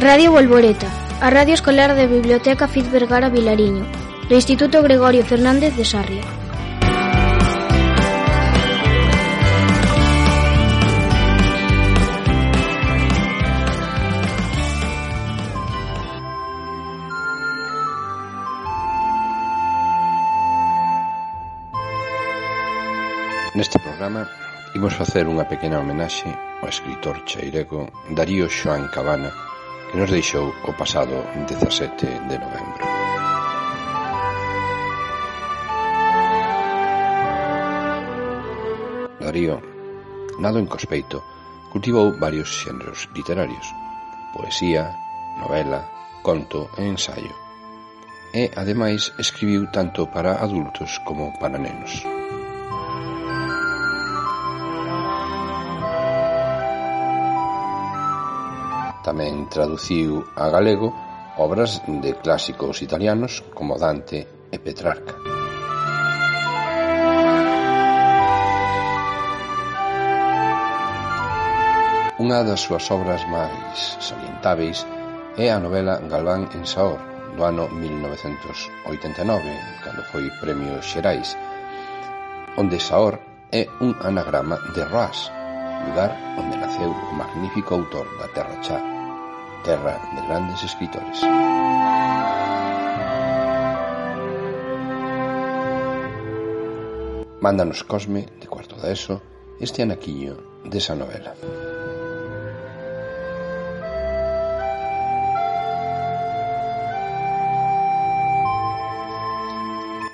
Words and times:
Radio 0.00 0.30
Volvoreta, 0.30 0.86
a 1.20 1.28
Radio 1.28 1.54
Escolar 1.54 1.96
da 1.96 2.06
Biblioteca 2.06 2.68
Fiz 2.68 2.86
Vergara 2.88 3.28
Vilariño, 3.30 3.82
do 4.28 4.34
Instituto 4.36 4.80
Gregorio 4.80 5.24
Fernández 5.26 5.74
de 5.74 5.84
Sarria. 5.84 6.22
Neste 23.58 23.82
programa 23.82 24.30
imos 24.78 24.94
facer 24.94 25.26
unha 25.26 25.50
pequena 25.50 25.82
homenaxe 25.82 26.30
ao 26.62 26.70
escritor 26.70 27.26
cheirego 27.26 27.90
Darío 28.14 28.46
Xoán 28.46 28.86
Cabana, 28.94 29.34
que 29.90 29.96
nos 29.96 30.10
deixou 30.10 30.52
o 30.64 30.72
pasado 30.72 31.24
17 31.46 32.06
de 32.28 32.36
novembro. 32.38 32.84
Darío, 39.20 39.60
nado 40.40 40.58
en 40.58 40.66
Cospeito, 40.66 41.24
cultivou 41.72 42.16
varios 42.16 42.48
xéneros 42.48 43.08
literarios, 43.14 43.66
poesía, 44.32 44.92
novela, 45.40 45.84
conto 46.22 46.68
e 46.76 46.84
ensaio. 46.84 47.32
E, 48.32 48.52
ademais, 48.56 49.12
escribiu 49.16 49.68
tanto 49.72 50.08
para 50.12 50.40
adultos 50.44 51.00
como 51.04 51.32
para 51.40 51.56
nenos. 51.56 52.17
Tamén 59.08 59.48
traduciu 59.48 60.20
a 60.36 60.52
galego 60.52 60.92
obras 61.40 61.80
de 61.88 62.12
clásicos 62.20 62.84
italianos 62.84 63.40
como 63.56 63.80
Dante 63.80 64.28
e 64.52 64.60
Petrarca. 64.60 65.16
Unha 72.20 72.44
das 72.44 72.60
súas 72.60 72.84
obras 72.92 73.24
máis 73.32 73.96
salientáveis 73.96 74.84
é 75.40 75.48
a 75.48 75.56
novela 75.56 76.04
Galván 76.04 76.52
en 76.52 76.68
Saor, 76.68 77.00
do 77.32 77.48
ano 77.48 77.64
1989, 77.72 79.24
cando 79.88 80.04
foi 80.12 80.28
Premio 80.36 80.84
Xerais, 80.84 81.32
onde 82.60 82.76
Saor 82.76 83.16
é 83.56 83.72
un 83.80 83.96
anagrama 84.04 84.60
de 84.76 84.84
Ras, 84.84 85.32
lugar 85.88 86.12
onde 86.36 86.60
naceu 86.60 86.92
o 86.92 87.14
magnífico 87.16 87.72
autor 87.72 88.04
da 88.20 88.28
Terra 88.36 88.60
Chá, 88.60 88.97
terra 89.64 90.00
de 90.14 90.26
grandes 90.26 90.62
escritores. 90.62 91.22
Mándanos 97.40 97.84
Cosme, 97.84 98.26
de 98.40 98.46
cuarto 98.46 98.76
da 98.76 98.90
ESO, 98.90 99.22
este 99.60 99.82
anaquiño 99.82 100.36
desa 100.64 100.94
novela. 100.94 101.34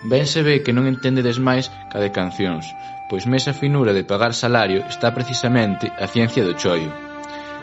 Ben 0.05 0.27
se 0.29 0.45
ve 0.45 0.61
que 0.61 0.77
non 0.77 0.85
entendedes 0.85 1.41
máis 1.41 1.73
ca 1.89 1.97
de 1.97 2.13
cancións, 2.13 2.69
pois 3.09 3.25
mesa 3.25 3.57
finura 3.57 3.97
de 3.97 4.05
pagar 4.05 4.37
salario 4.37 4.85
está 4.85 5.17
precisamente 5.17 5.89
a 5.97 6.05
ciencia 6.05 6.45
do 6.45 6.53
choio. 6.53 6.93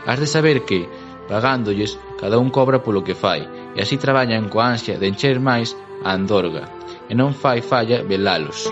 Has 0.10 0.18
de 0.18 0.26
saber 0.26 0.66
que, 0.66 0.90
pagándolles 1.30 1.98
cada 2.20 2.38
un 2.38 2.50
cobra 2.50 2.80
polo 2.80 3.04
que 3.04 3.16
fai, 3.16 3.46
e 3.76 3.82
así 3.82 3.98
traballan 3.98 4.50
coa 4.50 4.72
ansia 4.74 4.98
de 4.98 5.08
encher 5.10 5.38
máis 5.42 5.74
a 6.06 6.14
andorga, 6.18 6.64
e 7.10 7.14
non 7.18 7.34
fai 7.34 7.60
falla 7.62 8.02
velalos. 8.02 8.70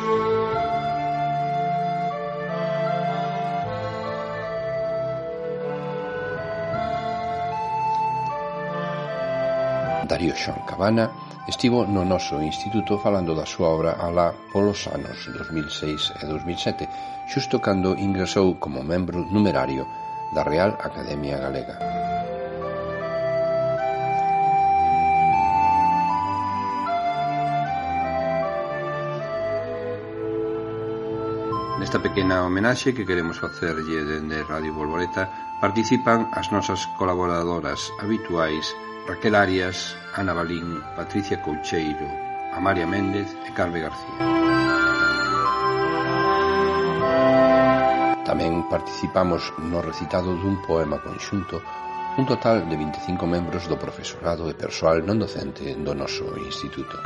Darío 10.10 10.34
Xoan 10.34 10.66
Cabana 10.66 11.06
estivo 11.50 11.86
no 11.86 12.06
noso 12.06 12.42
instituto 12.42 12.98
falando 12.98 13.34
da 13.34 13.46
súa 13.46 13.70
obra 13.74 13.92
alá 13.98 14.34
polos 14.54 14.86
anos 14.90 15.18
2006 15.26 16.22
e 16.22 16.24
2007, 16.26 16.86
xusto 17.30 17.58
cando 17.58 17.98
ingresou 17.98 18.58
como 18.62 18.86
membro 18.86 19.26
numerario 19.34 19.86
da 20.34 20.46
Real 20.46 20.78
Academia 20.78 21.38
Galega. 21.38 22.29
Nesta 31.90 32.08
pequena 32.08 32.46
homenaxe 32.46 32.94
que 32.94 33.02
queremos 33.02 33.42
facerlle 33.42 34.06
dende 34.06 34.46
Radio 34.46 34.78
Volvoreta 34.78 35.26
participan 35.58 36.30
as 36.38 36.54
nosas 36.54 36.86
colaboradoras 37.02 37.90
habituais 37.98 38.78
Raquel 39.10 39.34
Arias, 39.34 39.98
Ana 40.14 40.38
Balín, 40.38 40.86
Patricia 40.94 41.42
Coucheiro, 41.42 42.06
Amaria 42.54 42.86
Méndez 42.86 43.34
e 43.42 43.50
Carme 43.58 43.82
García. 43.82 44.22
Tamén 48.22 48.70
participamos 48.70 49.50
no 49.58 49.82
recitado 49.82 50.38
dun 50.38 50.62
poema 50.62 51.02
conxunto 51.02 51.58
un 52.22 52.30
total 52.30 52.70
de 52.70 52.78
25 52.78 53.26
membros 53.26 53.66
do 53.66 53.82
profesorado 53.82 54.46
e 54.46 54.54
persoal 54.54 55.02
non 55.02 55.18
docente 55.18 55.74
do 55.74 55.98
noso 55.98 56.38
instituto. 56.38 57.02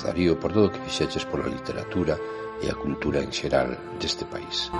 Grazas, 0.00 0.02
Darío, 0.02 0.38
por 0.38 0.52
todo 0.52 0.66
o 0.66 0.72
que 0.72 0.80
fixeches 0.80 1.24
pola 1.24 1.48
literatura 1.48 2.16
e 2.62 2.68
a 2.68 2.74
cultura 2.74 3.20
en 3.20 3.32
xeral 3.32 3.76
deste 4.00 4.24
país. 4.24 4.70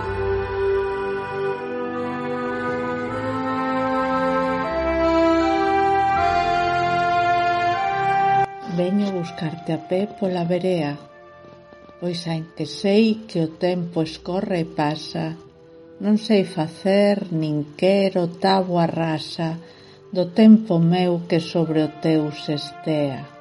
Veño 8.76 9.12
buscarte 9.12 9.72
a 9.76 9.80
pé 9.88 10.08
pola 10.08 10.44
verea, 10.44 10.96
pois 12.00 12.24
aunque 12.28 12.64
sei 12.64 13.28
que 13.28 13.44
o 13.44 13.52
tempo 13.60 14.00
escorre 14.00 14.64
e 14.64 14.66
pasa, 14.72 15.36
non 16.00 16.16
sei 16.16 16.48
facer 16.48 17.28
nin 17.28 17.76
quero 17.76 18.40
táboa 18.40 18.88
rasa 18.88 19.60
do 20.16 20.32
tempo 20.32 20.80
meu 20.80 21.28
que 21.28 21.40
sobre 21.40 21.84
o 21.84 21.90
teu 22.00 22.32
se 22.32 22.56
estea. 22.56 23.39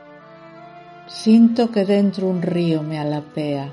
Sinto 1.10 1.72
que 1.72 1.86
dentro 1.86 2.28
un 2.28 2.44
río 2.44 2.84
me 2.84 3.00
alapea 3.00 3.66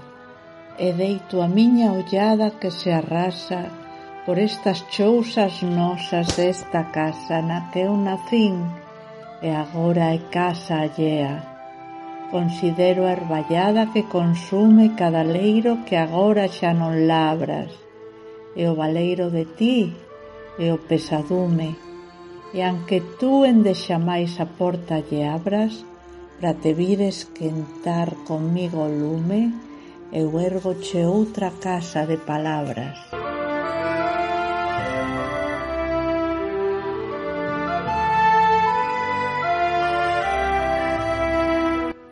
e 0.80 0.96
deito 0.96 1.44
a 1.44 1.48
miña 1.48 1.92
ollada 1.92 2.56
que 2.56 2.70
se 2.72 2.96
arrasa 2.96 3.68
por 4.24 4.40
estas 4.40 4.88
chousas 4.88 5.60
nosas 5.62 6.32
desta 6.32 6.88
casa 6.96 7.44
na 7.44 7.68
que 7.68 7.84
eu 7.84 7.92
nacín 7.92 8.56
e 9.44 9.52
agora 9.52 10.16
é 10.16 10.20
casa 10.32 10.80
allea. 10.80 11.44
Considero 12.32 13.04
a 13.04 13.12
herballada 13.12 13.92
que 13.92 14.08
consume 14.08 14.96
cada 14.96 15.20
leiro 15.20 15.84
que 15.84 15.96
agora 16.00 16.48
xa 16.48 16.72
non 16.72 17.04
labras 17.04 17.68
e 18.56 18.64
o 18.64 18.72
valeiro 18.72 19.28
de 19.28 19.44
ti 19.44 19.92
e 20.56 20.72
o 20.72 20.80
pesadume 20.88 21.76
e 22.56 22.64
anque 22.64 23.04
tú 23.20 23.44
ende 23.44 23.76
máis 24.00 24.40
a 24.40 24.48
porta 24.48 25.04
lle 25.04 25.20
abras, 25.28 25.84
para 26.40 26.54
te 26.54 26.74
vir 26.74 27.00
esquentar 27.00 28.14
comigo 28.26 28.84
o 28.84 28.88
lume, 28.88 29.54
eu 30.12 30.38
ergoche 30.38 31.04
outra 31.04 31.50
casa 31.50 32.06
de 32.06 32.16
palabras. 32.18 32.98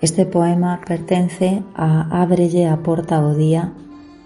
Este 0.01 0.27
poema 0.27 0.81
pertence 0.85 1.63
a 1.75 2.21
Ábrelle 2.21 2.69
a 2.69 2.77
porta 2.77 3.17
ao 3.17 3.33
día 3.33 3.73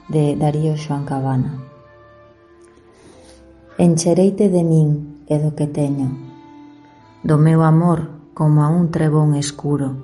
de 0.09 0.35
Darío 0.35 0.75
Xoan 0.75 1.07
Cabana. 1.07 1.55
Enchereite 3.79 4.51
de 4.51 4.63
min 4.67 5.23
e 5.31 5.39
do 5.39 5.55
que 5.55 5.71
teño, 5.71 6.11
do 7.23 7.39
meu 7.39 7.63
amor 7.63 8.18
como 8.39 8.63
a 8.63 8.69
un 8.69 8.93
trebón 8.93 9.35
escuro. 9.35 9.97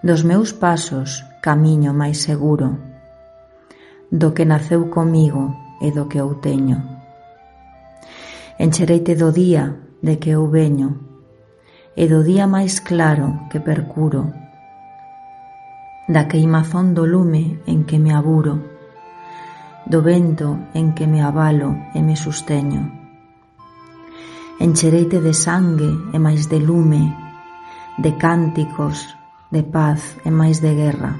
Dos 0.00 0.24
meus 0.24 0.56
pasos 0.56 1.28
camiño 1.44 1.92
máis 1.92 2.24
seguro 2.24 2.80
do 4.08 4.32
que 4.32 4.48
naceu 4.48 4.88
comigo 4.88 5.52
e 5.84 5.92
do 5.92 6.08
que 6.08 6.24
eu 6.24 6.40
teño. 6.40 6.80
Enchereite 8.56 9.12
do 9.12 9.28
día 9.28 9.76
de 10.00 10.16
que 10.16 10.32
eu 10.32 10.48
veño 10.48 11.04
e 12.00 12.08
do 12.08 12.24
día 12.24 12.48
máis 12.48 12.80
claro 12.80 13.44
que 13.52 13.60
percuro 13.60 14.32
da 16.08 16.24
queimazón 16.32 16.96
do 16.96 17.04
lume 17.04 17.60
en 17.68 17.84
que 17.84 18.00
me 18.00 18.16
aburo 18.16 18.56
do 19.84 20.00
vento 20.00 20.56
en 20.72 20.96
que 20.96 21.04
me 21.04 21.20
avalo 21.20 21.76
e 21.92 22.00
me 22.00 22.16
susteño 22.16 23.01
enchereite 24.62 25.18
de 25.18 25.34
sangue 25.34 25.90
e 26.14 26.18
máis 26.22 26.46
de 26.46 26.62
lume, 26.62 27.10
de 27.98 28.14
cánticos, 28.14 29.10
de 29.50 29.66
paz 29.66 30.14
e 30.22 30.30
máis 30.30 30.62
de 30.62 30.70
guerra, 30.78 31.18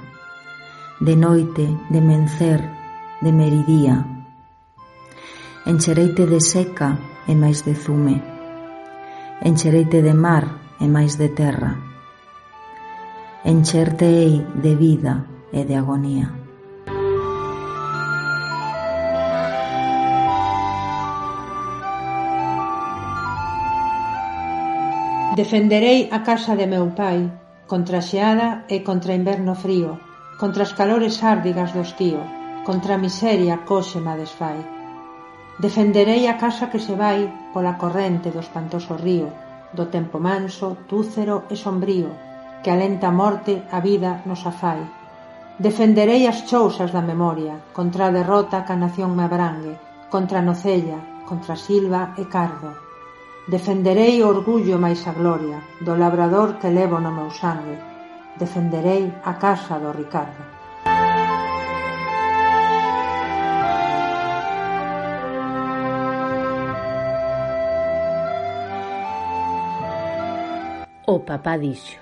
de 1.03 1.19
noite, 1.19 1.67
de 1.91 1.99
mencer, 1.99 2.63
de 3.19 3.35
meridía. 3.35 4.07
Enchereite 5.67 6.23
de 6.31 6.39
seca 6.39 6.95
e 7.27 7.35
máis 7.35 7.67
de 7.67 7.75
zume, 7.75 8.23
enchereite 9.43 10.07
de 10.07 10.15
mar 10.15 10.79
e 10.79 10.87
máis 10.87 11.19
de 11.19 11.27
terra. 11.35 11.83
Enchertei 13.43 14.39
de 14.55 14.73
vida 14.79 15.27
e 15.51 15.67
de 15.67 15.75
agonía. 15.75 16.42
Defenderei 25.43 26.01
a 26.17 26.23
casa 26.29 26.55
de 26.61 26.67
meu 26.75 26.87
pai, 27.01 27.19
contra 27.67 27.97
a 27.99 28.07
xeada 28.11 28.49
e 28.75 28.77
contra 28.89 29.19
inverno 29.21 29.55
frío, 29.65 29.93
contra 30.41 30.63
as 30.63 30.73
calores 30.79 31.17
árdigas 31.35 31.71
do 31.75 31.83
estío, 31.89 32.23
contra 32.69 32.95
a 32.95 33.03
miseria 33.07 33.57
coxe 33.71 33.99
ma 34.07 34.15
desfai. 34.23 34.59
Defenderei 35.65 36.23
a 36.31 36.39
casa 36.43 36.71
que 36.71 36.79
se 36.87 36.95
vai 37.03 37.19
pola 37.53 37.75
corrente 37.83 38.29
do 38.31 38.39
espantoso 38.47 38.95
río, 39.07 39.29
do 39.75 39.85
tempo 39.97 40.23
manso, 40.29 40.69
túcero 40.91 41.37
e 41.53 41.57
sombrío, 41.65 42.11
que 42.63 42.71
alenta 42.71 43.11
a 43.11 43.17
morte 43.23 43.55
a 43.77 43.83
vida 43.89 44.23
nos 44.29 44.47
afai. 44.47 44.81
Defenderei 45.67 46.23
as 46.31 46.47
chousas 46.47 46.95
da 46.95 47.03
memoria, 47.03 47.55
contra 47.75 48.03
a 48.07 48.15
derrota 48.15 48.63
que 48.63 48.75
a 48.79 48.83
nación 48.85 49.11
me 49.19 49.27
abrangue, 49.27 49.75
contra 50.15 50.39
a 50.39 50.47
nocella, 50.47 51.27
contra 51.27 51.59
a 51.59 51.63
silva 51.67 52.15
e 52.23 52.31
cardo 52.31 52.92
Defenderei 53.53 54.25
o 54.25 54.33
orgullo 54.33 54.81
máis 54.81 55.05
a 55.05 55.13
gloria 55.13 55.61
do 55.85 55.93
labrador 56.03 56.57
que 56.57 56.73
levo 56.73 56.97
no 57.05 57.13
meu 57.13 57.29
sangue. 57.29 57.77
Defenderei 58.41 59.13
a 59.29 59.37
casa 59.37 59.77
do 59.77 59.93
Ricardo. 59.93 60.41
O 71.05 71.21
papá 71.21 71.61
dixo, 71.61 72.01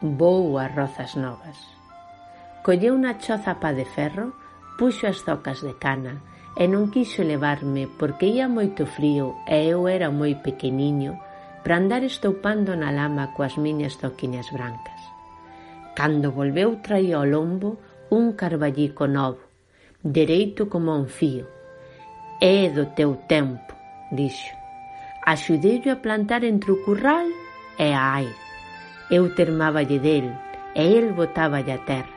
vou 0.00 0.56
a 0.56 0.64
rozas 0.72 1.12
novas. 1.20 1.60
Colleu 2.64 2.96
unha 2.96 3.20
choza 3.20 3.60
pa 3.60 3.76
de 3.76 3.84
ferro, 3.84 4.32
puxo 4.80 5.04
as 5.12 5.20
zocas 5.20 5.60
de 5.60 5.76
cana, 5.76 6.24
e 6.56 6.64
non 6.64 6.88
quixo 6.88 7.20
levarme 7.20 7.84
porque 7.84 8.24
ía 8.32 8.48
moito 8.48 8.88
frío 8.88 9.36
e 9.44 9.68
eu 9.68 9.84
era 9.86 10.08
moi 10.08 10.32
pequeniño 10.40 11.20
para 11.60 11.76
andar 11.76 12.00
estoupando 12.00 12.72
na 12.72 12.88
lama 12.88 13.36
coas 13.36 13.60
miñas 13.60 14.00
toquiñas 14.00 14.48
brancas. 14.48 15.00
Cando 15.92 16.32
volveu 16.32 16.80
traía 16.80 17.20
ao 17.20 17.28
lombo 17.28 17.76
un 18.08 18.32
carballico 18.32 19.04
novo, 19.04 19.44
dereito 20.00 20.72
como 20.72 20.96
un 20.96 21.08
fío. 21.12 21.44
É 22.40 22.68
do 22.72 22.88
teu 22.96 23.20
tempo, 23.28 23.72
dixo. 24.12 24.54
Axudeillo 25.24 25.92
a 25.92 26.00
plantar 26.00 26.44
entre 26.44 26.72
o 26.72 26.80
curral 26.84 27.28
e 27.76 27.92
a 27.92 28.16
aire. 28.16 28.40
Eu 29.10 29.34
termáballe 29.34 29.98
del 29.98 30.32
e 30.72 30.84
el 30.96 31.12
botáballe 31.12 31.72
a 31.72 31.80
terra. 31.84 32.16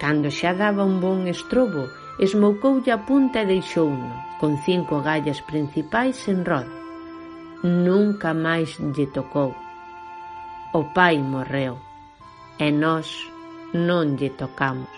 Cando 0.00 0.28
xa 0.28 0.52
daba 0.52 0.84
un 0.84 1.00
bon 1.00 1.28
estrobo, 1.28 1.86
esmoucoulle 2.18 2.90
a 2.90 2.98
punta 2.98 3.42
e 3.42 3.46
deixouno, 3.46 4.10
con 4.40 4.56
cinco 4.64 5.00
gallas 5.00 5.40
principais 5.40 6.28
en 6.28 6.44
roda. 6.44 6.72
Nunca 7.62 8.32
máis 8.32 8.78
lle 8.78 9.06
tocou. 9.06 9.54
O 10.72 10.84
pai 10.96 11.18
morreu, 11.18 11.76
e 12.58 12.70
nós 12.72 13.28
non 13.72 14.16
lle 14.16 14.30
tocamos. 14.30 14.88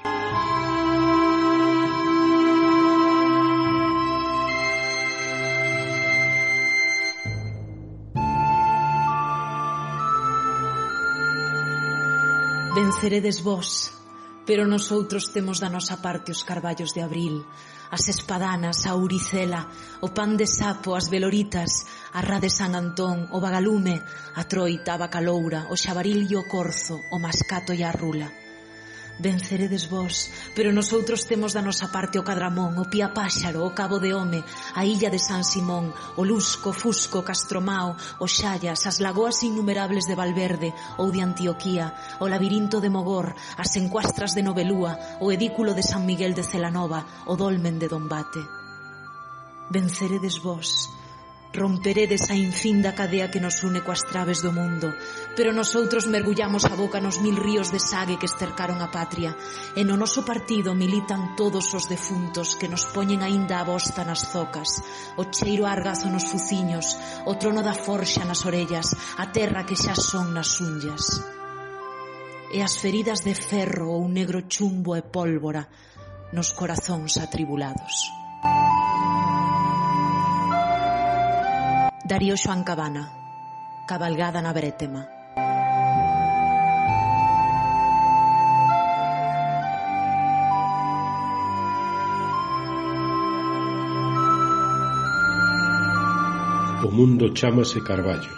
Venceredes 12.75 13.41
vos, 13.41 13.98
pero 14.49 14.65
nosoutros 14.65 15.29
temos 15.29 15.61
da 15.61 15.69
nosa 15.69 16.01
parte 16.01 16.33
os 16.33 16.41
carballos 16.41 16.97
de 16.97 17.05
abril, 17.05 17.45
as 17.93 18.09
espadanas, 18.09 18.89
a 18.89 18.97
uricela, 18.97 19.69
o 20.01 20.09
pan 20.17 20.41
de 20.41 20.49
sapo, 20.49 20.97
as 20.97 21.13
veloritas, 21.13 21.85
a 22.17 22.25
ra 22.25 22.41
de 22.41 22.49
San 22.49 22.73
Antón, 22.73 23.29
o 23.29 23.45
vagalume, 23.45 24.01
a 24.01 24.43
troita, 24.49 24.97
a 24.97 25.01
bacaloura, 25.05 25.69
o 25.69 25.77
xabaril 25.77 26.25
e 26.25 26.33
o 26.33 26.49
corzo, 26.49 26.97
o 27.13 27.21
mascato 27.21 27.77
e 27.77 27.85
a 27.85 27.93
rula. 27.93 28.48
Venceredes 29.19 29.91
vós, 29.91 30.31
pero 30.55 30.71
nosoutros 30.71 31.27
temos 31.27 31.51
da 31.51 31.59
nosa 31.59 31.91
parte 31.91 32.23
o 32.23 32.27
Cadramón, 32.27 32.79
o 32.79 32.87
Pía 32.87 33.11
Páxaro, 33.11 33.67
o 33.67 33.75
Cabo 33.75 33.99
de 33.99 34.15
Home, 34.15 34.47
a 34.79 34.87
Illa 34.87 35.11
de 35.11 35.19
San 35.19 35.43
Simón, 35.43 35.91
o 36.15 36.23
Lusco, 36.23 36.71
Fusco, 36.71 37.27
Castromao, 37.27 37.99
o 38.23 38.27
Xallas, 38.31 38.87
as 38.87 39.03
lagoas 39.03 39.43
innumerables 39.43 40.07
de 40.07 40.15
Valverde 40.15 40.71
ou 41.03 41.11
de 41.11 41.19
Antioquía, 41.19 41.99
o 42.23 42.31
labirinto 42.31 42.79
de 42.79 42.95
Mogor, 42.95 43.35
as 43.59 43.75
encuastras 43.75 44.39
de 44.39 44.47
Novelúa, 44.47 45.19
o 45.19 45.35
edículo 45.35 45.75
de 45.75 45.83
San 45.83 46.07
Miguel 46.07 46.31
de 46.39 46.47
Celanova, 46.47 47.27
o 47.27 47.35
dolmen 47.35 47.83
de 47.83 47.91
Dombate. 47.91 48.39
Venceredes 49.67 50.39
vós, 50.39 50.89
Romperedes 51.53 52.29
a 52.29 52.37
infinda 52.37 52.93
cadea 52.93 53.31
que 53.33 53.41
nos 53.41 53.65
une 53.65 53.81
coas 53.81 54.05
traves 54.05 54.45
do 54.45 54.53
mundo, 54.53 54.93
pero 55.33 55.57
nosoutros 55.57 56.05
mergullamos 56.05 56.69
a 56.69 56.77
boca 56.77 57.01
nos 57.01 57.25
mil 57.25 57.41
ríos 57.41 57.73
de 57.73 57.81
sague 57.81 58.21
que 58.21 58.29
estercaron 58.29 58.85
a 58.85 58.93
patria, 58.93 59.33
e 59.73 59.81
no 59.81 59.97
noso 59.97 60.29
partido 60.29 60.77
militan 60.77 61.33
todos 61.41 61.73
os 61.73 61.89
defuntos 61.89 62.53
que 62.61 62.69
nos 62.69 62.85
poñen 62.93 63.25
aínda 63.25 63.57
a 63.57 63.65
bosta 63.65 64.05
nas 64.05 64.29
zocas, 64.29 64.85
o 65.17 65.25
cheiro 65.33 65.65
argazo 65.65 66.13
nos 66.13 66.29
fuciños, 66.29 67.01
o 67.25 67.33
trono 67.41 67.65
da 67.65 67.73
forxa 67.73 68.29
nas 68.29 68.45
orellas, 68.45 68.93
a 69.17 69.33
terra 69.33 69.65
que 69.65 69.73
xa 69.73 69.97
son 69.97 70.37
nas 70.37 70.61
unllas. 70.61 71.25
E 72.53 72.61
as 72.61 72.77
feridas 72.77 73.25
de 73.25 73.33
ferro 73.33 73.89
ou 73.89 74.05
negro 74.05 74.45
chumbo 74.53 74.93
e 74.93 75.03
pólvora 75.03 75.65
nos 76.29 76.53
corazóns 76.53 77.17
atribulados. 77.17 78.28
Darío 82.09 82.41
Xoan 82.41 82.65
Cabana 82.65 83.05
Cabalgada 83.85 84.41
na 84.41 84.57
Bretema 84.57 85.03
O 96.81 96.89
mundo 96.99 97.29
chamase 97.37 97.85
Carballo. 97.85 98.33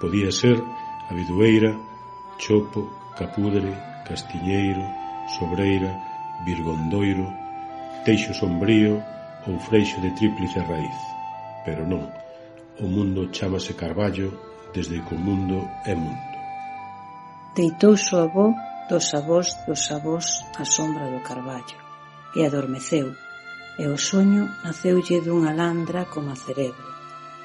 Podía 0.00 0.32
ser 0.32 0.56
a 1.10 1.12
Bidueira, 1.12 1.76
Chopo, 2.40 2.88
Capudre, 3.18 3.68
Castiñeiro, 4.08 4.84
Sobreira, 5.36 5.92
Virgondoiro, 6.48 7.28
Teixo 8.06 8.32
Sombrío 8.32 8.96
ou 9.46 9.60
Freixo 9.66 10.00
de 10.00 10.10
Tríplice 10.16 10.60
Raíz 10.64 10.98
pero 11.68 11.84
non. 11.84 12.27
O 12.80 12.86
mundo 12.86 13.28
chámase 13.32 13.74
Carballo 13.74 14.30
desde 14.72 15.02
que 15.02 15.14
o 15.14 15.18
mundo 15.18 15.68
é 15.84 15.94
mundo. 15.94 16.28
Deitouse 17.56 18.14
o 18.14 18.18
avó 18.18 18.54
dos 18.88 19.12
avós 19.14 19.48
dos 19.66 19.90
avós 19.90 20.26
á 20.54 20.64
sombra 20.64 21.10
do 21.10 21.20
Carballo 21.28 21.76
e 22.36 22.46
adormeceu, 22.46 23.08
e 23.82 23.84
o 23.86 23.98
soño 23.98 24.46
naceulle 24.62 25.18
dunha 25.26 25.52
landra 25.52 26.04
como 26.12 26.30
a 26.30 26.36
cerebro. 26.36 26.86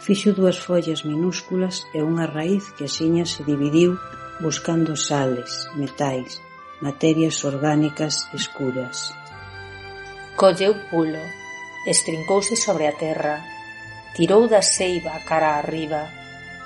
Fixo 0.05 0.33
dúas 0.37 0.57
follas 0.65 1.01
minúsculas 1.01 1.81
e 1.97 1.99
unha 2.05 2.29
raíz 2.29 2.69
que 2.75 2.85
axiña 2.85 3.25
se 3.25 3.41
dividiu 3.41 3.97
buscando 4.37 4.93
sales, 4.93 5.65
metais, 5.73 6.37
materias 6.77 7.41
orgánicas 7.41 8.29
escuras. 8.37 9.09
Colleu 10.37 10.77
pulo, 10.93 11.23
estrincouse 11.89 12.53
sobre 12.53 12.85
a 12.85 12.93
terra 12.93 13.52
tirou 14.13 14.47
da 14.47 14.61
seiva 14.61 15.17
cara 15.25 15.57
arriba, 15.57 16.05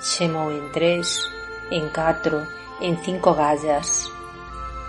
xemou 0.04 0.52
en 0.52 0.68
tres, 0.70 1.24
en 1.70 1.88
catro, 1.88 2.44
en 2.80 2.96
cinco 3.00 3.32
gallas. 3.32 4.12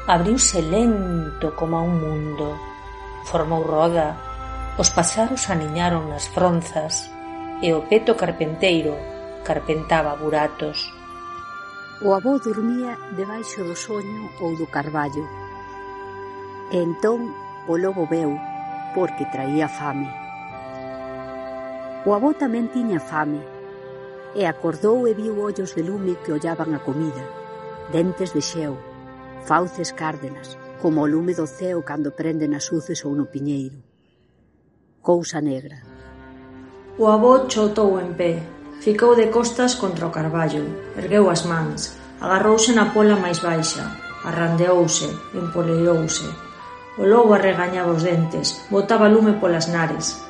Abriuse 0.08 0.62
lento 0.62 1.56
como 1.56 1.78
a 1.78 1.84
un 1.84 1.96
mundo, 2.04 2.60
formou 3.24 3.64
roda, 3.64 4.18
os 4.78 4.92
paxaros 4.92 5.48
aniñaron 5.48 6.12
nas 6.12 6.28
fronzas 6.28 7.08
e 7.64 7.72
o 7.72 7.88
peto 7.88 8.16
carpenteiro 8.20 8.96
carpentaba 9.48 10.20
buratos. 10.20 10.92
O 12.04 12.12
avó 12.16 12.40
dormía 12.40 12.96
debaixo 13.16 13.64
do 13.64 13.76
soño 13.76 14.32
ou 14.40 14.56
do 14.56 14.68
carballo. 14.68 15.24
E 16.72 16.80
entón 16.80 17.32
o 17.68 17.76
lobo 17.76 18.08
veu, 18.08 18.36
porque 18.96 19.28
traía 19.32 19.68
fame. 19.68 20.29
O 22.08 22.16
avó 22.16 22.32
tamén 22.32 22.72
tiña 22.72 23.04
fame, 23.04 23.44
e 24.32 24.48
acordou 24.48 25.04
e 25.04 25.12
viu 25.12 25.36
ollos 25.36 25.76
de 25.76 25.84
lume 25.84 26.16
que 26.24 26.32
ollaban 26.32 26.72
a 26.72 26.80
comida, 26.80 27.24
dentes 27.92 28.32
de 28.32 28.40
xeo, 28.40 28.80
fauces 29.44 29.92
cárdenas, 29.92 30.56
como 30.80 31.04
o 31.04 31.10
lume 31.12 31.36
do 31.36 31.44
ceo 31.44 31.84
cando 31.84 32.16
prende 32.16 32.48
nas 32.48 32.72
uces 32.72 33.04
ou 33.04 33.12
no 33.20 33.28
piñeiro. 33.28 33.84
Cousa 35.04 35.44
negra. 35.44 35.84
O 36.96 37.12
avó 37.12 37.52
chotou 37.52 38.00
en 38.00 38.16
pé, 38.16 38.40
ficou 38.80 39.12
de 39.20 39.28
costas 39.28 39.76
contra 39.76 40.08
o 40.08 40.14
carballo, 40.16 40.64
ergueu 40.96 41.28
as 41.28 41.44
mans, 41.44 42.00
agarrouse 42.24 42.72
na 42.72 42.96
pola 42.96 43.20
máis 43.20 43.44
baixa, 43.44 43.84
arrandeouse, 44.24 45.12
empoleirouse. 45.36 46.28
O 46.96 47.04
lobo 47.04 47.36
arregañaba 47.36 47.92
os 47.92 48.08
dentes, 48.08 48.64
botaba 48.72 49.12
lume 49.12 49.36
polas 49.40 49.68
nares, 49.68 50.29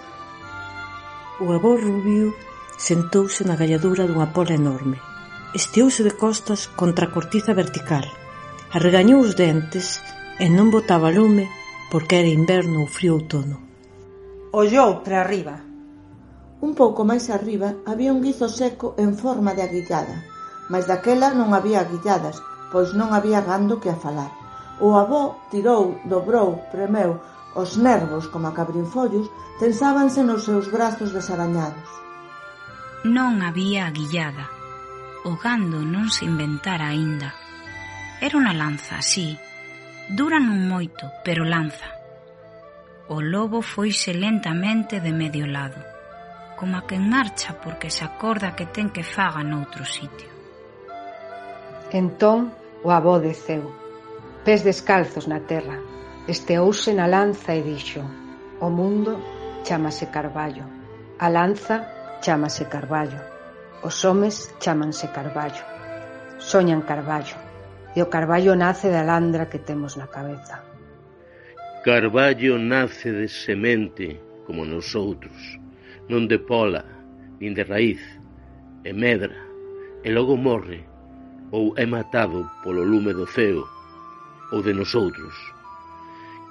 O 1.39 1.53
avó 1.55 1.79
Rubio 1.79 2.35
sentouse 2.75 3.47
na 3.47 3.55
galladura 3.55 4.03
dunha 4.03 4.27
pola 4.35 4.59
enorme. 4.61 4.99
Esteouse 5.55 6.03
de 6.03 6.13
costas 6.23 6.67
contra 6.79 7.07
a 7.07 7.13
cortiza 7.15 7.55
vertical. 7.55 8.03
Arregañou 8.75 9.23
os 9.23 9.39
dentes 9.39 10.03
e 10.43 10.51
non 10.51 10.67
botaba 10.67 11.15
lume 11.15 11.47
porque 11.91 12.19
era 12.19 12.35
inverno 12.39 12.83
ou 12.83 12.91
frío 12.91 13.15
outono. 13.15 13.55
Ollou 14.51 14.99
para 14.99 15.23
arriba. 15.23 15.55
Un 16.59 16.75
pouco 16.75 17.07
máis 17.07 17.31
arriba 17.31 17.79
había 17.87 18.11
un 18.11 18.19
guizo 18.19 18.51
seco 18.51 18.99
en 18.99 19.15
forma 19.15 19.55
de 19.55 19.63
aguillada, 19.63 20.27
mas 20.67 20.91
daquela 20.91 21.31
non 21.31 21.55
había 21.55 21.79
aguilladas, 21.87 22.43
pois 22.67 22.91
non 22.99 23.15
había 23.15 23.39
gando 23.47 23.79
que 23.79 23.87
a 23.87 23.95
falar. 23.95 24.38
O 24.79 24.95
avó 24.95 25.43
tirou, 25.51 25.99
dobrou, 26.05 26.63
premeu, 26.71 27.19
os 27.53 27.75
nervos, 27.75 28.27
como 28.31 28.47
a 28.47 28.55
cabrinfollos, 28.55 29.27
tensábanse 29.59 30.23
nos 30.23 30.47
seus 30.47 30.71
brazos 30.71 31.11
desarañados. 31.11 31.83
Non 33.03 33.43
había 33.43 33.91
aguillada. 33.91 34.47
O 35.27 35.35
gando 35.35 35.83
non 35.83 36.07
se 36.07 36.23
inventara 36.23 36.95
aínda. 36.95 37.35
Era 38.23 38.39
unha 38.39 38.55
lanza, 38.55 39.03
sí. 39.03 39.35
Dura 40.07 40.39
non 40.39 40.63
moito, 40.71 41.11
pero 41.27 41.43
lanza. 41.43 41.91
O 43.11 43.19
lobo 43.19 43.59
foise 43.59 44.15
lentamente 44.15 45.03
de 45.03 45.11
medio 45.11 45.43
lado, 45.43 45.83
como 46.55 46.79
a 46.79 46.87
que 46.87 46.95
en 46.95 47.11
marcha 47.11 47.59
porque 47.59 47.91
se 47.91 48.07
acorda 48.07 48.55
que 48.55 48.63
ten 48.63 48.87
que 48.95 49.03
faga 49.03 49.43
noutro 49.43 49.83
sitio. 49.83 50.31
Entón 51.91 52.55
o 52.79 52.95
avó 52.95 53.19
deceu 53.19 53.88
pés 54.45 54.63
descalzos 54.63 55.27
na 55.27 55.39
terra, 55.39 55.77
esteouse 56.27 56.93
na 56.93 57.07
lanza 57.07 57.51
e 57.55 57.61
dixo 57.61 58.03
O 58.59 58.69
mundo 58.69 59.15
chamase 59.63 60.07
Carballo, 60.07 60.65
a 61.17 61.29
lanza 61.29 61.87
chamase 62.21 62.65
Carballo, 62.65 63.21
os 63.83 64.03
homes 64.03 64.53
chamanse 64.59 65.07
Carballo, 65.15 65.63
soñan 66.39 66.81
Carballo, 66.83 67.39
e 67.95 68.03
o 68.03 68.11
Carballo 68.11 68.51
nace 68.55 68.91
da 68.91 69.03
landra 69.07 69.47
que 69.47 69.63
temos 69.63 69.95
na 69.95 70.11
cabeza. 70.11 70.59
Carballo 71.87 72.59
nace 72.59 73.15
de 73.15 73.31
semente, 73.31 74.19
como 74.43 74.67
nos 74.67 74.91
outros, 74.91 75.39
non 76.11 76.27
de 76.27 76.43
pola, 76.43 76.83
nin 77.39 77.55
de 77.55 77.63
raíz, 77.63 78.03
e 78.83 78.91
medra, 78.91 79.39
e 80.03 80.11
logo 80.11 80.35
morre 80.35 80.83
ou 81.55 81.71
é 81.79 81.85
matado 81.87 82.43
polo 82.59 82.83
lume 82.83 83.15
do 83.15 83.23
ceo 83.23 83.78
ou 84.51 84.61
de 84.61 84.73
nosoutros. 84.73 85.35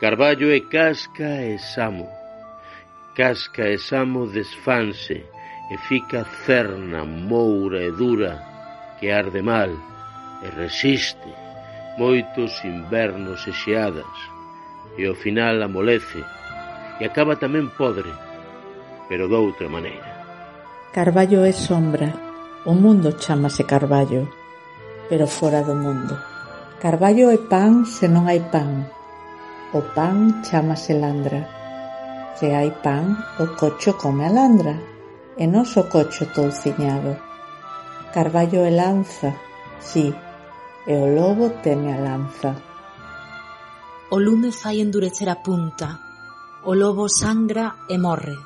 Carballo 0.00 0.52
e 0.52 0.61
Casca 0.61 1.43
e 1.43 1.59
Samo. 1.59 2.09
Casca 3.14 3.69
e 3.69 3.78
Samo 3.78 4.26
desfanse 4.26 5.26
e 5.71 5.76
fica 5.88 6.25
cerna, 6.47 7.05
moura 7.05 7.83
e 7.83 7.90
dura 7.93 8.40
que 8.99 9.11
arde 9.11 9.43
mal 9.43 9.71
e 10.43 10.49
resiste 10.55 11.31
moitos 11.99 12.62
invernos 12.64 13.47
e 13.47 13.52
xeadas 13.52 14.17
e 14.97 15.07
ao 15.07 15.14
final 15.14 15.62
amolece 15.62 16.23
e 16.99 17.05
acaba 17.05 17.38
tamén 17.38 17.71
podre, 17.78 18.11
pero 19.11 19.26
doutra 19.26 19.71
maneira. 19.71 20.07
Carballo 20.95 21.47
é 21.47 21.55
sombra, 21.55 22.11
o 22.67 22.75
mundo 22.75 23.14
chamase 23.19 23.62
Carballo, 23.62 24.26
pero 25.07 25.26
fora 25.26 25.62
do 25.62 25.75
mundo. 25.75 26.27
Carballo 26.78 27.28
é 27.35 27.38
pan 27.50 27.82
se 27.82 28.06
non 28.06 28.30
hai 28.30 28.38
pan. 28.38 28.87
O 29.75 29.82
pan 29.99 30.47
chamase 30.47 30.94
landra. 30.94 31.42
Se 32.38 32.54
hai 32.54 32.70
pan, 32.70 33.18
o 33.42 33.50
cocho 33.58 33.99
come 33.99 34.23
a 34.23 34.30
landra. 34.30 34.78
E 35.35 35.42
non 35.50 35.66
o 35.66 35.82
cocho 35.90 36.30
touciñado. 36.30 37.18
Carballo 38.14 38.62
é 38.62 38.70
lanza, 38.70 39.35
sí, 39.82 40.14
e 40.87 40.94
o 40.94 41.11
lobo 41.11 41.50
teme 41.66 41.90
a 41.90 41.99
lanza. 41.99 42.54
O 44.14 44.23
lume 44.23 44.54
fai 44.54 44.78
endurecer 44.78 45.26
a 45.35 45.42
punta. 45.42 45.99
O 46.62 46.78
lobo 46.78 47.11
sangra 47.11 47.90
e 47.90 47.99
morre. 47.99 48.38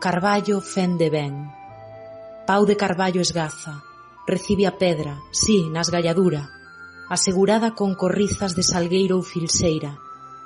Carballo 0.00 0.64
fende 0.64 1.12
ben. 1.12 1.36
Pau 2.48 2.64
de 2.64 2.80
Carballo 2.80 3.20
esgaza. 3.20 3.84
Recibe 4.24 4.64
a 4.64 4.72
pedra, 4.72 5.20
sí, 5.28 5.68
nas 5.68 5.92
galladura 5.92 6.59
asegurada 7.10 7.74
con 7.74 7.98
corrizas 7.98 8.54
de 8.54 8.62
salgueiro 8.62 9.18
ou 9.18 9.26
filseira, 9.26 9.98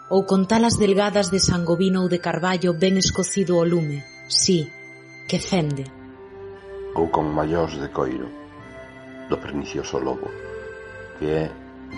ou 0.08 0.24
con 0.24 0.48
talas 0.48 0.80
delgadas 0.80 1.28
de 1.28 1.36
sangovino 1.36 2.00
ou 2.00 2.08
de 2.08 2.24
carballo 2.24 2.72
ben 2.72 2.96
escocido 2.96 3.60
ao 3.60 3.68
lume, 3.68 4.00
sí, 4.32 4.64
que 5.28 5.36
fende. 5.36 5.84
Ou 6.96 7.12
con 7.12 7.28
maiós 7.36 7.76
de 7.76 7.92
coiro, 7.92 8.24
do 9.28 9.36
pernicioso 9.36 10.00
lobo, 10.00 10.32
que 11.20 11.28
é 11.28 11.44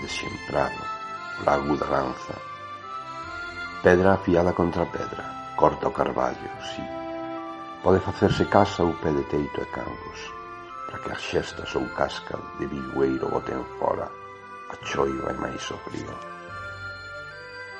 desxemprado, 0.02 0.82
la 1.46 1.62
aguda 1.62 1.87
lanza, 1.87 2.35
pedra 3.87 4.18
afiada 4.18 4.50
contra 4.50 4.90
pedra, 4.90 5.54
corta 5.54 5.87
o 5.87 5.94
carballo, 5.94 6.50
sí. 6.75 6.82
Pode 7.87 8.02
facerse 8.02 8.50
casa 8.50 8.82
ou 8.82 8.99
pé 8.99 9.14
de 9.14 9.23
teito 9.30 9.62
e 9.62 9.68
cangos, 9.70 10.20
para 10.90 10.99
que 10.99 11.12
as 11.14 11.23
xestas 11.23 11.70
ou 11.78 11.87
casca 11.94 12.35
de 12.58 12.66
bigueiro 12.66 13.30
boten 13.30 13.62
fora 13.78 14.25
A 14.73 14.76
choiva 14.82 15.30
e 15.30 15.37
máis 15.38 15.62
sombría. 15.62 16.16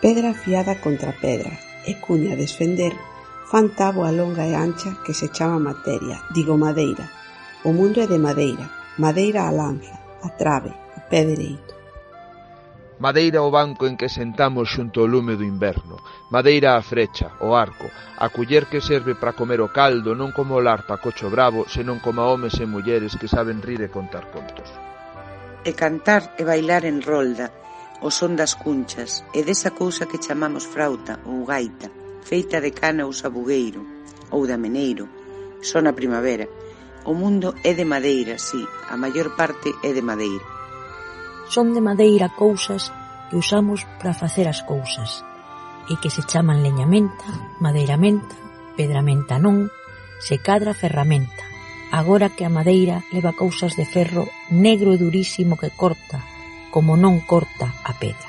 Pedra 0.03 0.31
afiada 0.31 0.79
contra 0.85 1.13
pedra 1.25 1.53
e 1.87 1.99
cuña 2.05 2.35
a 2.35 2.41
desfender 2.41 2.95
fan 3.51 3.71
táboa 3.79 4.11
longa 4.11 4.45
e 4.47 4.55
ancha 4.55 4.91
que 5.05 5.15
se 5.15 5.31
chama 5.31 5.59
materia, 5.71 6.19
digo 6.35 6.59
madeira. 6.59 7.07
O 7.63 7.71
mundo 7.71 7.99
é 8.03 8.07
de 8.07 8.19
madeira, 8.19 8.67
madeira 8.99 9.47
a 9.47 9.51
lanza, 9.51 9.95
a 10.23 10.29
trave, 10.35 10.73
o 10.99 11.01
pé 11.11 11.23
dereito. 11.25 11.75
Madeira 12.99 13.43
o 13.43 13.51
banco 13.51 13.85
en 13.87 13.95
que 14.01 14.09
sentamos 14.09 14.73
xunto 14.73 15.05
ao 15.05 15.11
lume 15.11 15.37
do 15.37 15.45
inverno, 15.45 16.01
madeira 16.33 16.75
a 16.75 16.83
frecha, 16.83 17.29
o 17.45 17.53
arco, 17.53 17.87
a 18.19 18.27
culler 18.35 18.67
que 18.71 18.81
serve 18.81 19.15
para 19.15 19.37
comer 19.37 19.61
o 19.61 19.69
caldo 19.69 20.17
non 20.17 20.33
como 20.33 20.57
o 20.57 20.65
larpa 20.65 20.97
cocho 20.97 21.29
bravo, 21.29 21.69
senón 21.69 22.01
como 22.01 22.25
homes 22.25 22.57
e 22.59 22.67
mulleres 22.67 23.15
que 23.21 23.29
saben 23.29 23.61
rir 23.61 23.85
e 23.85 23.93
contar 23.93 24.33
contos 24.33 24.96
e 25.67 25.75
cantar 25.75 26.39
e 26.39 26.47
bailar 26.47 26.87
en 26.87 27.03
rolda, 27.03 27.51
o 27.99 28.15
son 28.15 28.39
das 28.39 28.55
cunchas, 28.55 29.27
e 29.35 29.43
desa 29.43 29.75
cousa 29.75 30.07
que 30.07 30.23
chamamos 30.23 30.63
frauta 30.63 31.19
ou 31.27 31.43
gaita, 31.43 31.91
feita 32.23 32.63
de 32.63 32.71
cana 32.71 33.03
ou 33.03 33.11
sabugueiro, 33.11 33.83
ou 34.31 34.47
de 34.47 34.55
meneiro, 34.55 35.11
só 35.67 35.83
na 35.83 35.91
primavera. 35.91 36.47
O 37.03 37.15
mundo 37.15 37.55
é 37.67 37.75
de 37.75 37.83
madeira, 37.83 38.39
sí, 38.39 38.63
a 38.91 38.95
maior 38.95 39.35
parte 39.35 39.75
é 39.83 39.91
de 39.91 40.03
madeira. 40.03 40.47
Son 41.51 41.75
de 41.75 41.83
madeira 41.83 42.31
cousas 42.31 42.91
que 43.31 43.35
usamos 43.35 43.83
para 43.99 44.15
facer 44.15 44.47
as 44.47 44.63
cousas, 44.63 45.27
e 45.91 45.99
que 45.99 46.11
se 46.15 46.23
chaman 46.23 46.63
leñamenta, 46.63 47.59
madeiramenta, 47.59 48.35
pedramenta 48.79 49.39
non, 49.43 49.67
se 50.23 50.39
cadra 50.39 50.75
ferramenta 50.75 51.46
agora 51.91 52.31
que 52.31 52.45
a 52.45 52.51
madeira 52.51 53.05
leva 53.13 53.33
cousas 53.33 53.77
de 53.77 53.85
ferro 53.85 54.29
negro 54.51 54.95
e 54.95 54.99
durísimo 54.99 55.57
que 55.57 55.71
corta, 55.71 56.19
como 56.75 56.97
non 56.97 57.23
corta 57.23 57.73
a 57.85 57.93
pedra. 57.95 58.29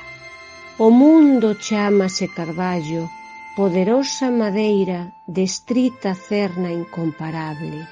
O 0.78 0.94
mundo 0.94 1.58
chamase 1.58 2.30
Carballo, 2.30 3.10
poderosa 3.58 4.30
madeira 4.30 5.10
de 5.26 5.42
estrita 5.42 6.14
cerna 6.14 6.70
incomparable. 6.70 7.82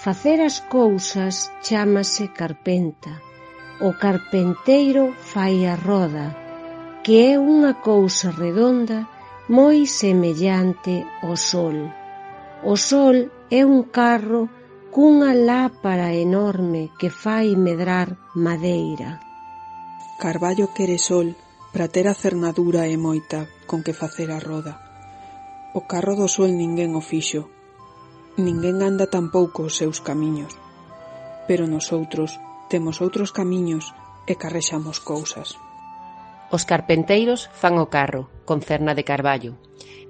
Facer 0.00 0.40
as 0.40 0.64
cousas 0.72 1.52
chamase 1.60 2.32
carpenta. 2.32 3.20
O 3.84 3.92
carpenteiro 3.92 5.12
fai 5.12 5.66
a 5.68 5.76
roda, 5.76 6.32
que 7.04 7.20
é 7.20 7.36
unha 7.36 7.76
cousa 7.76 8.32
redonda 8.32 9.04
moi 9.52 9.84
semellante 9.84 11.04
ao 11.20 11.36
sol. 11.36 11.76
O 12.64 12.74
sol 12.80 13.28
é 13.50 13.66
un 13.66 13.84
carro 13.92 14.48
cunha 14.92 15.32
lápara 15.32 16.12
enorme 16.12 16.92
que 17.00 17.08
fai 17.08 17.56
medrar 17.56 18.20
madeira. 18.36 19.24
Carballo 20.20 20.68
quere 20.76 21.00
sol 21.00 21.32
para 21.72 21.88
ter 21.88 22.04
a 22.04 22.12
cernadura 22.12 22.84
e 22.84 23.00
moita 23.00 23.48
con 23.64 23.80
que 23.80 23.96
facer 23.96 24.28
a 24.28 24.36
roda. 24.36 24.76
O 25.72 25.88
carro 25.88 26.12
do 26.12 26.28
sol 26.28 26.52
ninguén 26.52 26.92
o 26.92 27.00
fixo. 27.00 27.48
Ninguén 28.36 28.84
anda 28.84 29.08
tampouco 29.08 29.64
os 29.64 29.80
seus 29.80 30.04
camiños. 30.04 30.52
Pero 31.48 31.64
nosoutros 31.64 32.36
temos 32.68 33.00
outros 33.00 33.32
camiños 33.32 33.96
e 34.28 34.36
carrexamos 34.36 35.00
cousas. 35.00 35.56
Os 36.52 36.68
carpenteiros 36.68 37.48
fan 37.56 37.80
o 37.80 37.88
carro 37.88 38.28
con 38.44 38.60
cerna 38.60 38.92
de 38.92 39.08
carballo 39.08 39.56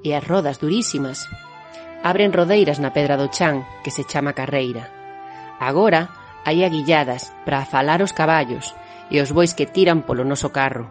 e 0.03 0.11
as 0.19 0.27
rodas 0.27 0.59
durísimas 0.59 1.23
abren 2.03 2.35
rodeiras 2.35 2.83
na 2.83 2.91
pedra 2.91 3.17
do 3.17 3.31
chan 3.31 3.63
que 3.83 3.95
se 3.95 4.03
chama 4.05 4.35
carreira. 4.35 4.91
Agora 5.63 6.11
hai 6.45 6.67
aguilladas 6.67 7.31
para 7.47 7.65
falar 7.65 8.03
os 8.03 8.11
caballos 8.11 8.75
e 9.11 9.23
os 9.23 9.31
bois 9.31 9.55
que 9.55 9.71
tiran 9.71 10.03
polo 10.03 10.27
noso 10.27 10.51
carro. 10.51 10.91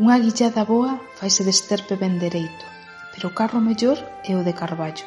Unha 0.00 0.18
aguillada 0.18 0.66
boa 0.66 0.98
faise 1.18 1.46
desterpe 1.46 1.94
ben 1.94 2.18
dereito, 2.18 2.66
pero 3.12 3.30
o 3.30 3.36
carro 3.36 3.60
mellor 3.60 3.98
é 4.24 4.32
o 4.34 4.42
de 4.42 4.56
Carballo, 4.56 5.06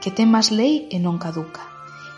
que 0.00 0.12
ten 0.12 0.28
máis 0.30 0.52
lei 0.52 0.86
e 0.92 1.00
non 1.00 1.16
caduca. 1.16 1.64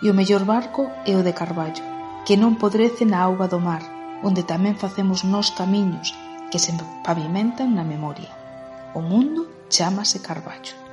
E 0.03 0.11
o 0.11 0.17
mellor 0.19 0.43
barco 0.45 0.91
é 1.07 1.15
o 1.15 1.23
de 1.23 1.33
Carballo, 1.33 1.85
que 2.27 2.35
non 2.37 2.59
podrece 2.59 3.07
na 3.07 3.23
auga 3.23 3.47
do 3.47 3.63
mar, 3.63 3.81
onde 4.27 4.43
tamén 4.43 4.75
facemos 4.75 5.23
nós 5.23 5.55
camiños 5.55 6.13
que 6.51 6.59
se 6.59 6.75
pavimentan 7.07 7.79
na 7.79 7.87
memoria. 7.87 8.35
O 8.99 9.01
mundo 9.01 9.47
chamase 9.71 10.19
Carballo. 10.19 10.88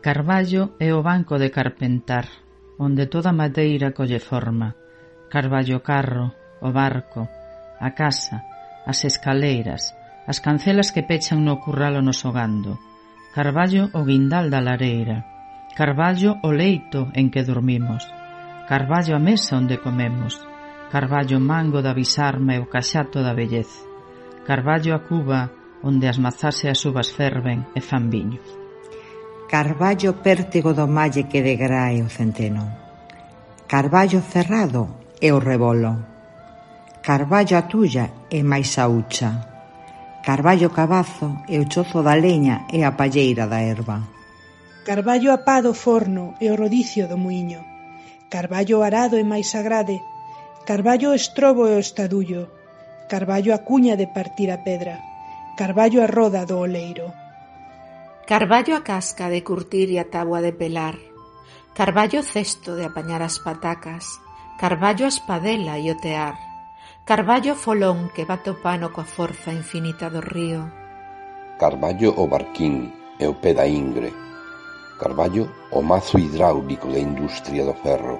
Carballo 0.00 0.80
é 0.80 0.94
o 0.94 1.02
banco 1.02 1.36
de 1.36 1.50
Carpentar, 1.50 2.24
onde 2.78 3.04
toda 3.12 3.36
madeira 3.36 3.92
colle 3.92 4.18
forma. 4.18 4.72
Carballo 5.28 5.84
carro, 5.84 6.32
o 6.62 6.72
barco, 6.72 7.28
a 7.78 7.90
casa, 7.92 8.40
as 8.86 9.04
escaleiras, 9.04 9.92
as 10.26 10.40
cancelas 10.40 10.88
que 10.88 11.04
pechan 11.04 11.44
no 11.44 11.60
curralo 11.60 12.00
no 12.00 12.16
sogando. 12.16 12.80
Carballo 13.36 13.92
o 13.92 14.00
guindal 14.08 14.48
da 14.48 14.64
lareira. 14.64 15.20
Carballo 15.76 16.40
o 16.48 16.50
leito 16.50 17.12
en 17.12 17.28
que 17.28 17.44
dormimos. 17.44 18.08
Carballo 18.72 19.12
a 19.16 19.20
mesa 19.20 19.60
onde 19.60 19.84
comemos. 19.84 20.40
Carballo 20.88 21.36
mango 21.44 21.84
da 21.84 21.92
bisarma 21.92 22.56
e 22.56 22.58
o 22.64 22.72
caxato 22.72 23.20
da 23.20 23.36
vellez. 23.36 23.68
Carballo 24.48 24.96
a 24.96 25.04
cuba 25.04 25.52
onde 25.84 26.08
as 26.08 26.16
mazás 26.16 26.64
e 26.64 26.72
as 26.72 26.80
uvas 26.88 27.12
ferven 27.12 27.68
e 27.76 27.84
fan 27.84 28.08
viños. 28.08 28.59
Carballo 29.50 30.12
pértigo 30.22 30.70
do 30.78 30.86
malle 30.86 31.26
que 31.30 31.42
degrae 31.42 31.98
o 32.06 32.08
centeno. 32.08 32.64
Carballo 33.66 34.22
cerrado 34.22 34.82
é 35.18 35.34
o 35.34 35.42
rebolo. 35.42 35.92
Carballo 37.02 37.54
a 37.58 37.62
tulla 37.66 38.06
é 38.30 38.40
máis 38.46 38.78
a 38.78 38.86
ucha. 38.86 39.30
Carballo 40.22 40.70
cabazo 40.70 41.42
é 41.50 41.58
o 41.58 41.66
chozo 41.66 41.98
da 42.06 42.14
leña 42.14 42.56
e 42.70 42.86
a 42.86 42.94
palleira 42.94 43.50
da 43.50 43.58
erva. 43.58 43.98
Carballo 44.86 45.34
a 45.34 45.38
pá 45.42 45.58
do 45.66 45.74
forno 45.74 46.38
é 46.38 46.46
o 46.54 46.58
rodicio 46.62 47.10
do 47.10 47.18
muiño. 47.18 47.58
Carballo 48.30 48.86
arado 48.86 49.18
é 49.18 49.24
máis 49.26 49.50
agrade. 49.58 49.98
Carballo 50.62 51.10
o 51.10 51.18
estrobo 51.18 51.66
e 51.66 51.74
o 51.74 51.82
estadullo. 51.82 52.46
Carballo 53.10 53.50
a 53.50 53.58
cuña 53.66 53.98
de 53.98 54.06
partir 54.06 54.46
a 54.54 54.62
pedra. 54.62 54.94
Carballo 55.58 55.98
a 55.98 56.06
roda 56.06 56.46
do 56.46 56.62
oleiro. 56.62 57.10
Carballo 58.26 58.76
a 58.76 58.82
casca 58.82 59.28
de 59.28 59.42
curtir 59.42 59.90
e 59.90 59.98
a 59.98 60.06
táboa 60.06 60.38
de 60.38 60.52
pelar. 60.54 60.94
Carballo 61.74 62.22
cesto 62.22 62.78
de 62.78 62.86
apañar 62.86 63.26
as 63.26 63.42
patacas. 63.42 64.22
Carballo 64.54 65.04
a 65.06 65.10
espadela 65.10 65.74
e 65.82 65.90
o 65.90 65.98
tear. 65.98 66.38
Carballo 67.02 67.58
folón 67.58 68.06
que 68.14 68.22
va 68.22 68.38
topano 68.38 68.94
coa 68.94 69.02
forza 69.02 69.50
infinita 69.50 70.06
do 70.14 70.22
río. 70.22 70.62
Carballo 71.58 72.14
o 72.22 72.30
barquín 72.30 72.94
e 73.18 73.26
o 73.26 73.34
pé 73.42 73.50
da 73.50 73.66
ingre. 73.66 74.14
Carballo 74.94 75.50
o 75.74 75.82
mazo 75.82 76.14
hidráulico 76.22 76.86
da 76.86 77.02
industria 77.02 77.66
do 77.66 77.74
ferro. 77.74 78.14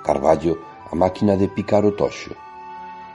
Carballo 0.00 0.56
a 0.88 0.94
máquina 0.96 1.36
de 1.36 1.52
picar 1.52 1.84
o 1.84 1.92
toxo. 1.92 2.32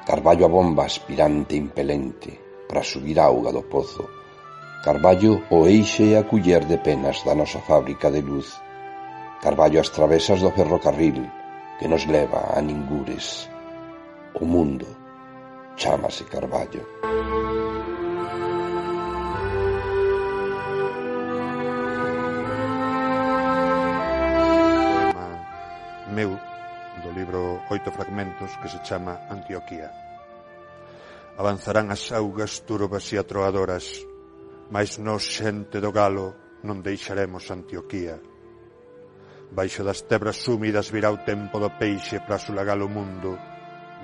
Carballo 0.05 0.45
a 0.45 0.53
bomba 0.53 0.85
aspirante 0.85 1.57
impelente 1.57 2.29
para 2.69 2.85
subir 2.85 3.17
auga 3.17 3.49
do 3.49 3.65
pozo 3.65 4.20
Carballo 4.81 5.45
o 5.51 5.67
eixe 5.69 6.09
e 6.09 6.15
a 6.17 6.23
culler 6.25 6.65
de 6.65 6.81
penas 6.81 7.21
da 7.21 7.37
nosa 7.37 7.61
fábrica 7.61 8.09
de 8.09 8.25
luz. 8.25 8.57
Carballo 9.37 9.77
as 9.77 9.93
travesas 9.93 10.41
do 10.41 10.49
ferrocarril 10.57 11.21
que 11.77 11.87
nos 11.87 12.09
leva 12.09 12.57
a 12.57 12.61
ningures. 12.65 13.45
O 14.33 14.45
mundo 14.45 14.89
chamase 15.77 16.25
Carballo. 16.25 16.81
meu 26.09 26.33
do 27.05 27.09
libro 27.13 27.61
Oito 27.69 27.89
Fragmentos 27.91 28.57
que 28.57 28.67
se 28.67 28.81
chama 28.83 29.21
Antioquía. 29.29 29.93
Avanzarán 31.37 31.93
as 31.93 32.09
augas 32.11 32.65
turbas 32.65 33.05
e 33.13 33.21
atroadoras 33.21 34.09
Mas 34.71 34.95
nos, 35.03 35.27
xente 35.27 35.83
do 35.83 35.91
galo, 35.91 36.57
non 36.63 36.79
deixaremos 36.79 37.51
Antioquía. 37.51 38.15
Baixo 39.51 39.83
das 39.83 40.07
tebras 40.07 40.39
súmidas 40.39 40.87
virá 40.95 41.11
o 41.11 41.19
tempo 41.27 41.59
do 41.59 41.75
peixe 41.75 42.23
para 42.23 42.39
sulagar 42.39 42.79
o 42.79 42.87
mundo, 42.87 43.35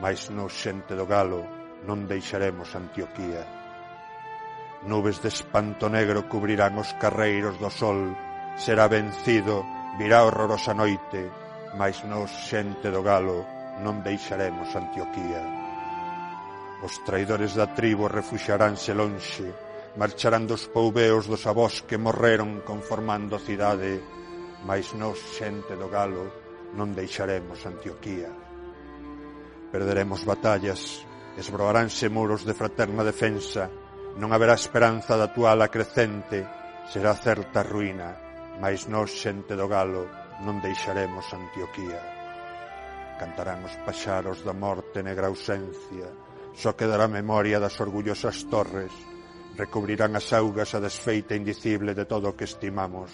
mas 0.03 0.27
nos, 0.27 0.51
xente 0.51 0.91
do 0.91 1.07
galo, 1.07 1.47
non 1.87 2.03
deixaremos 2.03 2.75
Antioquía. 2.75 3.47
Nubes 4.83 5.23
de 5.23 5.31
espanto 5.31 5.87
negro 5.87 6.27
cubrirán 6.27 6.75
os 6.75 6.91
carreiros 6.99 7.55
do 7.63 7.71
sol, 7.71 8.11
será 8.59 8.91
vencido, 8.91 9.63
virá 9.95 10.27
horrorosa 10.27 10.75
noite, 10.75 11.31
mas 11.79 12.03
nos, 12.03 12.27
xente 12.27 12.91
do 12.91 12.99
galo, 12.99 13.47
non 13.79 14.03
deixaremos 14.03 14.67
Antioquía. 14.75 15.47
Os 16.83 16.91
traidores 17.07 17.55
da 17.55 17.71
tribo 17.71 18.11
refuxaránse 18.11 18.91
lonxe, 18.91 19.66
Marcharán 19.97 20.45
dos 20.45 20.69
poubeos 20.69 21.25
dos 21.25 21.49
avós 21.49 21.81
que 21.81 21.97
morreron 21.97 22.61
conformando 22.61 23.33
a 23.33 23.41
cidade, 23.41 23.97
mas 24.61 24.93
nos, 24.93 25.17
xente 25.17 25.73
do 25.73 25.89
galo, 25.89 26.29
non 26.77 26.93
deixaremos 26.93 27.65
Antioquía. 27.65 28.29
Perderemos 29.73 30.21
batallas, 30.21 31.01
esbroaránse 31.33 32.13
muros 32.13 32.45
de 32.45 32.53
fraterna 32.53 33.01
defensa, 33.01 33.73
non 34.21 34.29
haberá 34.37 34.53
esperanza 34.53 35.17
da 35.17 35.33
tua 35.33 35.57
ala 35.57 35.73
crecente, 35.73 36.45
será 36.93 37.17
certa 37.17 37.65
ruína, 37.65 38.13
mas 38.61 38.85
nos, 38.85 39.09
xente 39.09 39.57
do 39.57 39.65
galo, 39.65 40.05
non 40.45 40.61
deixaremos 40.61 41.25
Antioquía. 41.33 43.17
Cantarán 43.17 43.65
os 43.65 43.73
paxaros 43.81 44.45
da 44.45 44.53
morte 44.53 45.01
negra 45.01 45.25
ausencia, 45.25 46.13
só 46.53 46.77
quedará 46.77 47.09
memoria 47.09 47.57
das 47.57 47.81
orgullosas 47.81 48.45
torres, 48.45 48.93
recubrirán 49.57 50.13
as 50.13 50.29
augas 50.31 50.77
a 50.77 50.79
desfeita 50.79 51.33
indicible 51.33 51.97
de 51.97 52.05
todo 52.05 52.29
o 52.29 52.37
que 52.37 52.45
estimamos, 52.45 53.09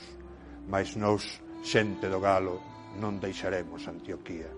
mas 0.67 0.99
nós, 0.99 1.39
xente 1.63 2.11
do 2.11 2.19
galo, 2.19 2.59
non 2.99 3.17
deixaremos 3.17 3.87
Antioquía. 3.87 4.51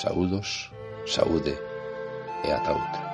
saúdos, 0.00 0.72
saúde. 1.04 1.69
é 2.44 2.52
a 2.52 2.72
outra. 2.72 3.09